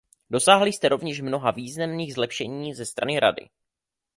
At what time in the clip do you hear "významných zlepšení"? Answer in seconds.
1.51-2.73